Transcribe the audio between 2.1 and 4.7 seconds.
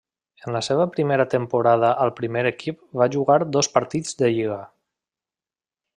primer equip va jugar dos partits de lliga.